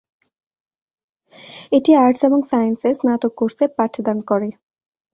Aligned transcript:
এটি 1.71 1.91
আর্টস 1.97 2.21
এবং 2.23 2.39
সায়েন্সের 2.51 2.93
স্নাতক 2.99 3.31
কোর্সে 3.39 3.65
পাঠদান 3.77 4.17
করে। 4.29 4.49